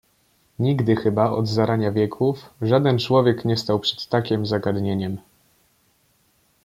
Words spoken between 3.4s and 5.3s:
nie stał przed takiem zagadnieniem."